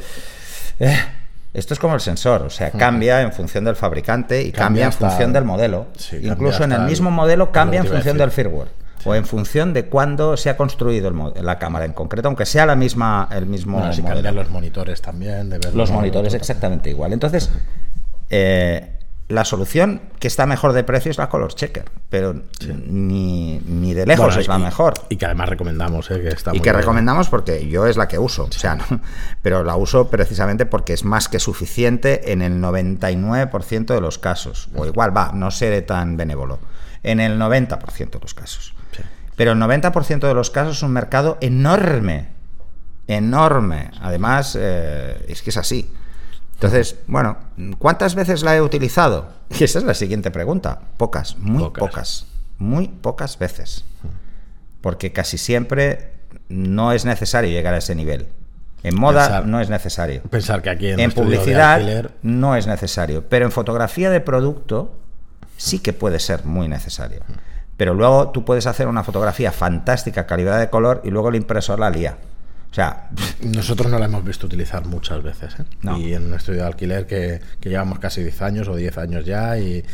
[1.55, 4.93] esto es como el sensor, o sea, cambia en función del fabricante y cambia, en
[4.93, 5.87] función del modelo.
[6.21, 8.69] Incluso en el mismo modelo cambia en función del firmware.
[9.05, 12.75] O en función de cuándo se ha construido la cámara en concreto, aunque sea la
[12.75, 13.79] misma, el mismo.
[13.79, 14.33] modelo.
[14.33, 17.13] los monitores también, de Los monitores exactamente igual.
[17.13, 17.51] Entonces,
[18.31, 18.96] eh,
[19.29, 22.35] la solución que está mejor de precio es la Color Checker, pero
[22.87, 24.95] ni, ni, de lejos es la mejor.
[25.09, 26.21] Y que además recomendamos, ¿eh?
[26.21, 28.79] que está Y que recomendamos porque yo es la que uso, o sea,
[29.43, 34.69] pero la uso precisamente porque es más que suficiente en el 99% de los casos.
[34.77, 36.61] O igual, va, no seré tan benévolo.
[37.03, 38.75] En el 90% de los casos.
[39.37, 42.29] Pero el 90% de los casos es un mercado enorme.
[43.07, 43.91] Enorme.
[44.01, 45.93] Además, eh, es que es así.
[46.57, 47.37] Entonces, bueno,
[47.79, 49.29] ¿cuántas veces la he utilizado?
[49.51, 50.81] Y esa es la siguiente pregunta.
[50.97, 52.27] Pocas, muy pocas.
[52.59, 53.85] muy pocas veces.
[54.81, 56.13] Porque casi siempre
[56.49, 58.29] no es necesario llegar a ese nivel.
[58.83, 60.23] En moda no es necesario.
[60.23, 63.29] Pensar que aquí en, publicidad no es necesario.
[63.29, 64.95] Pero en fotografía de producto
[65.59, 67.21] sí que puede ser muy necesario.
[67.77, 71.79] Pero luego tú puedes hacer una fotografía fantástica, calidad de color, y luego el impresor
[71.79, 72.17] la lía.
[72.71, 73.09] O sea,
[73.43, 75.55] nosotros no la hemos visto utilizar muchas veces.
[75.59, 75.65] ¿eh?
[75.99, 79.25] Y en un estudio de alquiler que, que llevamos casi 10 años o 10 años
[79.25, 79.85] ya y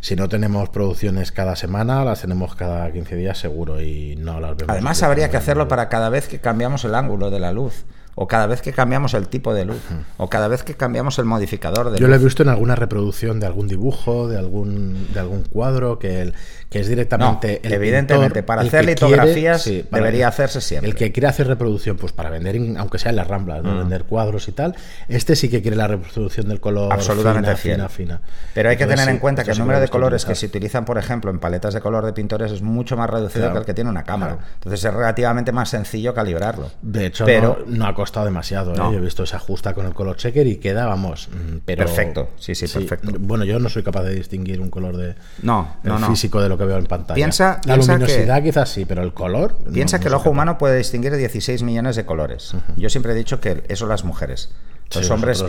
[0.00, 4.56] si no tenemos producciones cada semana, las tenemos cada 15 días seguro y no las
[4.56, 4.72] vemos.
[4.72, 7.84] Además, habría que hacerlo para cada vez que cambiamos el ángulo de la luz
[8.18, 9.82] o cada vez que cambiamos el tipo de luz,
[10.16, 13.40] o cada vez que cambiamos el modificador de Yo lo he visto en alguna reproducción
[13.40, 16.34] de algún dibujo, de algún, de algún cuadro, que, el,
[16.70, 17.60] que es directamente...
[17.62, 20.90] el evidentemente, para hacer litografías debería hacerse siempre.
[20.90, 23.78] El que quiere hacer reproducción, pues para vender, aunque sea en las ramblas, mm.
[23.78, 24.74] vender cuadros y tal,
[25.08, 28.20] este sí que quiere la reproducción del color Absolutamente fina, fina,
[28.54, 30.98] Pero hay que tener en cuenta que el número de colores que se utilizan, por
[30.98, 33.90] ejemplo, en paletas de color de pintores es mucho más reducido que el que tiene
[33.90, 34.38] una cámara.
[34.54, 36.70] Entonces es relativamente más sencillo calibrarlo.
[36.82, 38.72] De hecho, pero, no, ha costado demasiado.
[38.72, 38.76] ¿eh?
[38.76, 41.84] Yo he visto se ajusta con el color checker y queda, vamos, mm, pero...
[41.84, 43.12] Perfecto, sí, sí, perfecto.
[43.18, 46.55] Bueno, yo no soy capaz de distinguir un color de no, no, físico de lo
[46.56, 47.14] que veo en pantalla.
[47.14, 49.56] Piensa, la luminosidad quizás sí, pero el color...
[49.72, 52.54] Piensa que el ojo humano puede distinguir 16 millones de colores.
[52.76, 54.50] Yo siempre he dicho que eso las mujeres.
[54.94, 55.44] Los hombres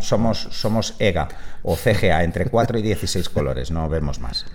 [0.00, 1.28] somos, somos EGA
[1.62, 4.46] o CGA, entre 4 y 16 colores, no vemos más.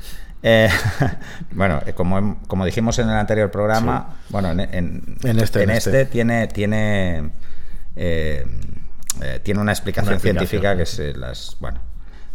[0.42, 0.70] Eh,
[1.52, 6.06] bueno, eh, como, como dijimos en el anterior programa, bueno, en, este, en este, este,
[6.06, 7.32] tiene, tiene,
[7.96, 8.46] eh,
[9.44, 11.80] tiene una explicación, científica que es las, bueno,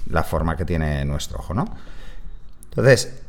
[0.06, 1.66] la forma que tiene nuestro ojo, ¿no?
[2.70, 3.20] Entonces,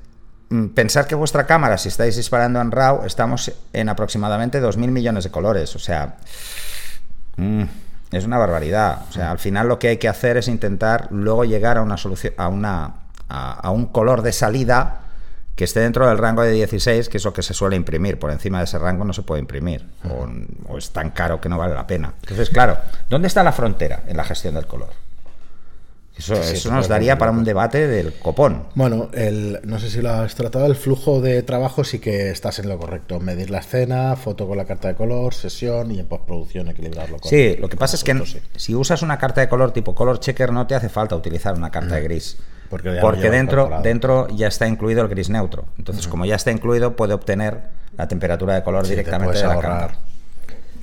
[0.74, 5.32] pensar que vuestra cámara, si estáis disparando en RAW, estamos en aproximadamente 2.000 millones de
[5.32, 6.18] colores, o sea,
[7.38, 7.64] mm,
[8.12, 9.04] es una barbaridad.
[9.10, 11.98] O sea, al final lo que hay que hacer es intentar luego llegar a una
[11.98, 12.94] solución, a una
[13.30, 15.02] a, un color de salida
[15.56, 18.18] que esté dentro del rango de 16, que es lo que se suele imprimir.
[18.18, 19.86] Por encima de ese rango no se puede imprimir,
[20.68, 22.14] o, es tan caro que no vale la pena.
[22.22, 22.78] Entonces, claro,
[23.10, 24.90] ¿dónde está la frontera en la gestión del color?
[26.20, 28.68] Eso, nos daría para un debate del copón.
[28.76, 32.60] Bueno, el, no sé si lo has tratado, el flujo de trabajo sí que estás
[32.60, 33.20] en lo correcto.
[33.20, 37.18] Medir la escena, foto con la carta de color, sesión y en postproducción equilibrarlo.
[37.18, 38.22] Con sí, lo que pasa es que
[38.56, 41.72] si usas una carta de color tipo color checker no te hace falta utilizar una
[41.72, 42.38] carta de gris.
[42.70, 45.66] Porque, dentro, dentro ya está incluido el gris neutro.
[45.80, 47.62] Entonces, como ya está incluido, puede obtener
[47.98, 49.92] la temperatura de color directamente de la ahorrar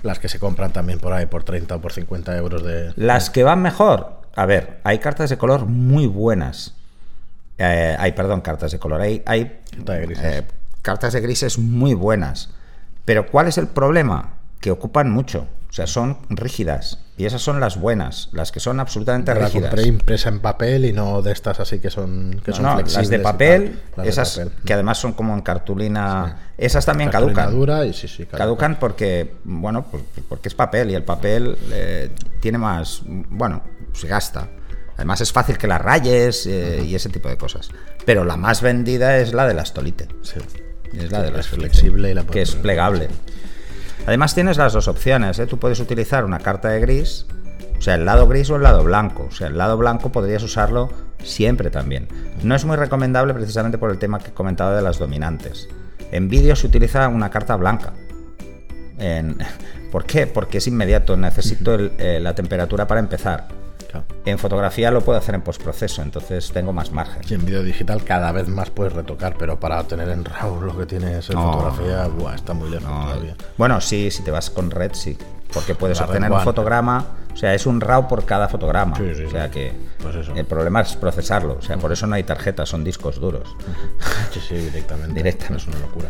[0.03, 2.93] Las que se compran también por ahí por 30 o por 50 euros de...
[2.97, 4.26] Las que van mejor.
[4.37, 6.75] A ver, hay cartas de color muy buenas.
[7.59, 9.01] Eh, hay, perdón, cartas de color.
[9.01, 10.43] Hay, hay eh,
[10.83, 12.51] cartas de grises muy buenas.
[13.07, 14.35] Pero ¿cuál es el problema?
[14.61, 15.47] Que ocupan mucho.
[15.77, 17.01] O sea, son rígidas.
[17.19, 19.55] Y esas son las buenas, las que son absolutamente rígidas.
[19.55, 22.97] La compré impresa en papel y no de estas así que son, que son flexibles.
[22.97, 26.49] Las de papel, esas que además son como en cartulina.
[26.57, 27.51] Esas también caducan.
[27.51, 28.79] Dura y sí, sí, caducan.
[28.79, 32.09] porque, bueno, pues, porque es papel y el papel eh,
[32.41, 33.03] tiene más.
[33.05, 33.63] Bueno,
[33.93, 34.49] se gasta.
[34.97, 37.69] Además es fácil que la rayes eh, y ese tipo de cosas.
[38.07, 40.09] Pero la más vendida es la de la Stolite.
[40.23, 40.41] Sí.
[40.95, 43.09] Es la de la flexible y la que es plegable.
[44.07, 45.47] Además tienes las dos opciones, ¿eh?
[45.47, 47.27] tú puedes utilizar una carta de gris,
[47.79, 49.27] o sea, el lado gris o el lado blanco.
[49.29, 50.91] O sea, el lado blanco podrías usarlo
[51.23, 52.09] siempre también.
[52.43, 55.69] No es muy recomendable precisamente por el tema que he comentado de las dominantes.
[56.13, 57.93] En vídeo se utiliza una carta blanca.
[59.93, 60.27] ¿Por qué?
[60.27, 63.49] Porque es inmediato, necesito eh, la temperatura para empezar.
[64.25, 67.23] En fotografía lo puedo hacer en postproceso, entonces tengo más margen.
[67.29, 70.77] Y en vídeo digital cada vez más puedes retocar, pero para tener en RAW lo
[70.77, 73.37] que tienes en fotografía, está muy lejos todavía.
[73.57, 75.17] Bueno, sí, si te vas con Red, sí.
[75.53, 78.97] Porque puedes obtener un fotograma, o sea, es un RAW por cada fotograma.
[78.97, 79.73] o sea que
[80.03, 81.57] pues el problema es procesarlo.
[81.59, 83.55] O sea, por eso no hay tarjetas, son discos duros.
[84.33, 85.15] Sí, sí, directamente.
[85.15, 85.63] directamente.
[85.63, 86.09] Es una locura.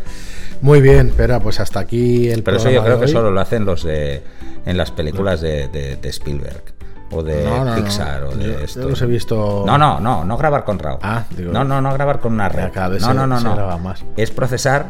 [0.61, 3.63] Muy bien, pero pues hasta aquí el Pero eso yo creo que solo lo hacen
[3.63, 4.23] los de
[4.65, 6.76] en las películas de Spielberg
[7.11, 8.87] o de Pixar o de esto.
[8.87, 9.63] los he visto.
[9.65, 10.99] No, no, no, no grabar con RAW.
[11.01, 12.71] Ah, no, no, no grabar con una red.
[12.99, 13.79] no, no, no, no.
[13.79, 14.03] Más.
[14.15, 14.89] Es procesar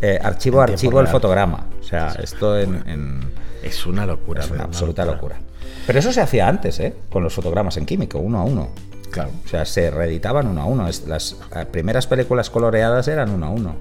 [0.00, 1.66] eh, archivo a archivo el fotograma.
[1.80, 3.32] O sea, esto en,
[3.62, 4.42] Es una locura.
[4.42, 5.36] Es una absoluta locura.
[5.86, 6.94] Pero eso se hacía antes, ¿eh?
[7.10, 8.68] Con los fotogramas en químico, uno a uno.
[9.10, 9.30] Claro.
[9.44, 10.86] O sea, se reeditaban uno a uno.
[11.06, 11.36] Las
[11.70, 13.76] primeras películas coloreadas eran uno a uno.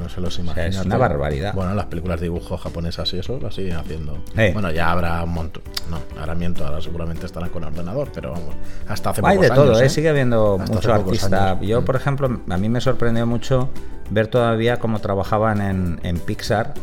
[0.00, 0.66] No se los imagina.
[0.66, 1.54] es una barbaridad.
[1.54, 4.18] Bueno, las películas de dibujo japonesas y eso lo siguen haciendo.
[4.34, 5.62] Bueno, ya habrá un montón.
[5.90, 8.54] No, ahora miento, ahora seguramente estarán con ordenador, pero vamos,
[8.88, 9.86] hasta hace Hay de todo, ¿eh?
[9.86, 9.88] ¿eh?
[9.88, 11.58] sigue habiendo mucho artista.
[11.60, 11.84] Yo, mm.
[11.84, 13.68] por ejemplo, a mí me sorprendió mucho
[14.10, 16.74] ver todavía cómo trabajaban en, en Pixar,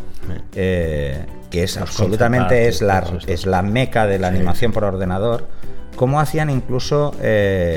[0.56, 5.48] eh, que es absolutamente es la, es la meca de la animación por ordenador
[5.96, 7.14] cómo hacían incluso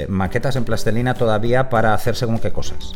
[0.09, 2.93] maquetas en plastelina todavía para hacer según qué cosas.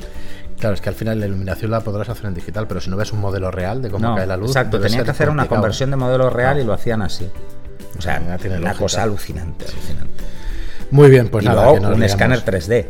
[0.58, 2.96] Claro, es que al final la iluminación la podrás hacer en digital, pero si no
[2.96, 4.50] ves un modelo real de cómo cae la luz.
[4.50, 7.28] Exacto, tenían que hacer una conversión de modelo real y lo hacían así.
[7.98, 10.24] O sea, tiene una cosa alucinante, alucinante.
[10.90, 11.72] Muy bien, pues y nada.
[11.72, 12.86] Luego, un escáner 3D.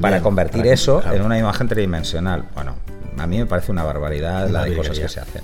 [0.00, 2.44] para convertir eso en una imagen tridimensional.
[2.54, 2.76] Bueno,
[3.18, 5.42] a mí me parece una barbaridad la de cosas que se hacen.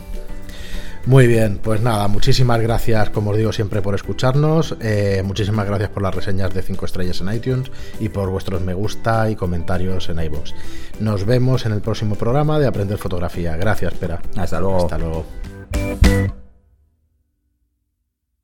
[1.06, 4.76] Muy bien, pues nada, muchísimas gracias, como os digo siempre, por escucharnos.
[4.80, 8.74] Eh, muchísimas gracias por las reseñas de 5 estrellas en iTunes y por vuestros me
[8.74, 10.52] gusta y comentarios en iVoox.
[11.00, 13.56] Nos vemos en el próximo programa de Aprender Fotografía.
[13.56, 14.20] Gracias, Pera.
[14.36, 14.84] Hasta luego.
[14.84, 16.30] Hasta luego.